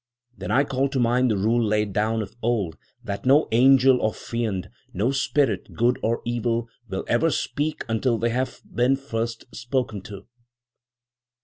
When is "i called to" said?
0.49-0.99